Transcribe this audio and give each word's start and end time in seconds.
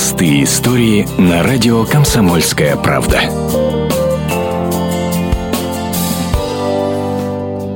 Простые 0.00 0.44
истории 0.44 1.06
на 1.20 1.42
радио 1.42 1.84
«Комсомольская 1.84 2.74
правда». 2.74 3.20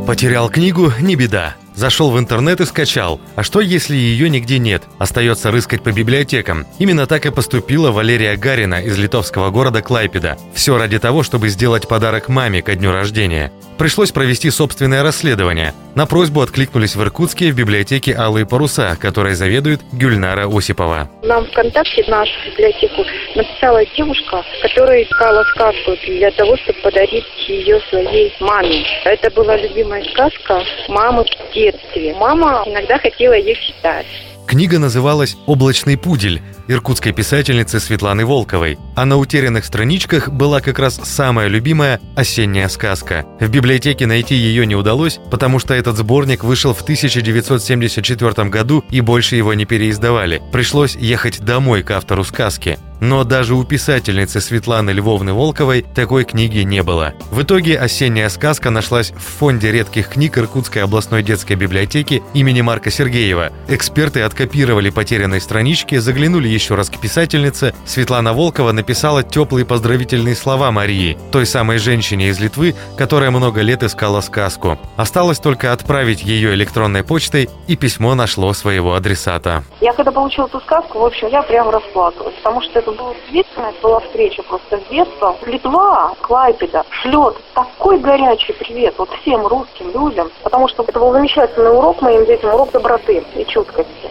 Потерял 0.06 0.48
книгу– 0.48 0.90
не 1.02 1.16
беда. 1.16 1.54
Зашел 1.74 2.10
в 2.10 2.18
интернет 2.18 2.60
и 2.60 2.66
скачал. 2.66 3.20
А 3.34 3.42
что, 3.42 3.60
если 3.60 3.96
ее 3.96 4.30
нигде 4.30 4.58
нет? 4.58 4.84
Остается 4.98 5.50
рыскать 5.50 5.82
по 5.82 5.90
библиотекам. 5.90 6.66
Именно 6.78 7.06
так 7.06 7.26
и 7.26 7.30
поступила 7.30 7.90
Валерия 7.90 8.36
Гарина 8.36 8.80
из 8.80 8.96
литовского 8.96 9.50
города 9.50 9.82
Клайпеда. 9.82 10.38
Все 10.54 10.78
ради 10.78 10.98
того, 10.98 11.24
чтобы 11.24 11.48
сделать 11.48 11.88
подарок 11.88 12.28
маме 12.28 12.62
ко 12.62 12.76
дню 12.76 12.92
рождения. 12.92 13.52
Пришлось 13.76 14.12
провести 14.12 14.50
собственное 14.50 15.02
расследование. 15.02 15.74
На 15.96 16.06
просьбу 16.06 16.42
откликнулись 16.42 16.94
в 16.94 17.02
Иркутске 17.02 17.50
в 17.50 17.56
библиотеке 17.56 18.14
«Алые 18.16 18.46
паруса», 18.46 18.96
которой 19.00 19.34
заведует 19.34 19.80
Гюльнара 19.92 20.48
Осипова. 20.48 21.10
Нам 21.22 21.44
ВКонтакте 21.46 22.04
нашу 22.06 22.32
библиотеку 22.46 23.04
написала 23.34 23.84
девушка, 23.96 24.44
которая 24.62 25.02
искала 25.02 25.44
сказку 25.54 25.96
для 26.06 26.30
того, 26.32 26.56
чтобы 26.58 26.78
подарить 26.80 27.26
ее 27.48 27.80
своей 27.90 28.32
маме. 28.40 28.84
Это 29.04 29.30
была 29.30 29.56
любимая 29.56 30.04
сказка 30.04 30.62
мамы 30.88 31.24
в 31.24 31.54
детстве. 31.64 32.14
Мама 32.14 32.62
иногда 32.66 32.98
хотела 32.98 33.32
ее 33.34 33.54
читать. 33.54 34.06
Книга 34.46 34.78
называлась 34.78 35.36
«Облачный 35.46 35.96
пудель» 35.96 36.42
иркутской 36.68 37.12
писательницы 37.12 37.80
Светланы 37.80 38.24
Волковой, 38.24 38.78
а 38.94 39.04
на 39.04 39.16
утерянных 39.16 39.64
страничках 39.64 40.28
была 40.28 40.60
как 40.60 40.78
раз 40.78 41.00
самая 41.02 41.48
любимая 41.48 42.00
осенняя 42.16 42.68
сказка. 42.68 43.26
В 43.40 43.48
библиотеке 43.48 44.06
найти 44.06 44.34
ее 44.34 44.66
не 44.66 44.76
удалось, 44.76 45.18
потому 45.30 45.58
что 45.58 45.74
этот 45.74 45.96
сборник 45.96 46.44
вышел 46.44 46.72
в 46.72 46.82
1974 46.82 48.48
году 48.48 48.84
и 48.90 49.00
больше 49.00 49.36
его 49.36 49.54
не 49.54 49.64
переиздавали. 49.64 50.42
Пришлось 50.52 50.96
ехать 50.96 51.40
домой 51.40 51.82
к 51.82 51.90
автору 51.90 52.24
сказки. 52.24 52.78
Но 53.04 53.22
даже 53.22 53.54
у 53.54 53.64
писательницы 53.64 54.40
Светланы 54.40 54.88
Львовны 54.88 55.34
Волковой 55.34 55.82
такой 55.82 56.24
книги 56.24 56.60
не 56.60 56.82
было. 56.82 57.12
В 57.30 57.42
итоге 57.42 57.78
«Осенняя 57.78 58.30
сказка» 58.30 58.70
нашлась 58.70 59.10
в 59.10 59.18
фонде 59.18 59.70
редких 59.70 60.08
книг 60.08 60.38
Иркутской 60.38 60.82
областной 60.82 61.22
детской 61.22 61.52
библиотеки 61.52 62.22
имени 62.32 62.62
Марка 62.62 62.90
Сергеева. 62.90 63.50
Эксперты 63.68 64.22
откопировали 64.22 64.88
потерянные 64.88 65.42
странички, 65.42 65.96
заглянули 65.96 66.48
еще 66.48 66.76
раз 66.76 66.88
к 66.88 66.98
писательнице. 66.98 67.74
Светлана 67.84 68.32
Волкова 68.32 68.72
написала 68.72 69.22
теплые 69.22 69.66
поздравительные 69.66 70.34
слова 70.34 70.72
Марии, 70.72 71.18
той 71.30 71.44
самой 71.44 71.76
женщине 71.76 72.28
из 72.28 72.40
Литвы, 72.40 72.74
которая 72.96 73.30
много 73.30 73.60
лет 73.60 73.82
искала 73.82 74.22
сказку. 74.22 74.78
Осталось 74.96 75.40
только 75.40 75.74
отправить 75.74 76.22
ее 76.22 76.54
электронной 76.54 77.04
почтой, 77.04 77.50
и 77.66 77.76
письмо 77.76 78.14
нашло 78.14 78.54
своего 78.54 78.94
адресата. 78.94 79.62
Я 79.82 79.92
когда 79.92 80.10
получила 80.10 80.46
эту 80.46 80.58
сказку, 80.60 81.00
в 81.00 81.04
общем, 81.04 81.28
я 81.28 81.42
прямо 81.42 81.70
расплакалась, 81.70 82.34
потому 82.36 82.62
что 82.62 82.78
это 82.78 82.93
была 82.94 83.10
ответственность, 83.10 83.80
была 83.80 84.00
встреча 84.00 84.42
просто 84.42 84.78
с 84.78 84.90
детства. 84.90 85.36
Литва, 85.46 86.14
Клайпеда 86.20 86.84
шлет 86.90 87.36
такой 87.54 87.98
горячий 87.98 88.52
привет 88.52 88.94
вот 88.98 89.10
всем 89.22 89.46
русским 89.46 89.90
людям, 89.92 90.30
потому 90.42 90.68
что 90.68 90.84
это 90.86 90.98
был 90.98 91.12
замечательный 91.12 91.76
урок 91.76 92.02
моим 92.02 92.24
детям, 92.26 92.54
урок 92.54 92.72
доброты 92.72 93.24
и 93.34 93.44
чуткости. 93.46 94.10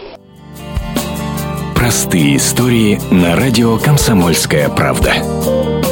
Простые 1.76 2.38
истории 2.38 3.00
на 3.12 3.36
радио 3.36 3.78
«Комсомольская 3.78 4.70
правда». 4.70 5.83